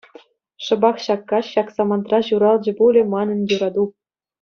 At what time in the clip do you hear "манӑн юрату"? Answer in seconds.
3.17-3.85